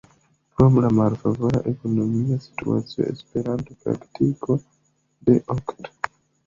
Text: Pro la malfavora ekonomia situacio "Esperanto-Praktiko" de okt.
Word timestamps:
Pro 0.53 0.69
la 0.85 0.89
malfavora 0.99 1.61
ekonomia 1.73 2.39
situacio 2.47 3.07
"Esperanto-Praktiko" 3.13 4.61
de 5.31 5.41
okt. 5.59 5.97